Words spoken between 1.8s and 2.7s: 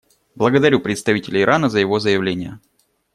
заявление.